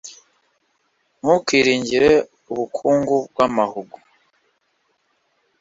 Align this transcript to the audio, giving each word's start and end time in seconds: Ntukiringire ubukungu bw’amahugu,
Ntukiringire 1.19 2.11
ubukungu 2.51 3.15
bw’amahugu, 3.31 3.95